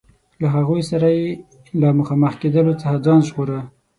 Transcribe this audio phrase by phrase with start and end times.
[0.41, 1.27] له هغوی سره یې
[1.81, 3.59] له مخامخ کېدلو څخه ځان ژغوره.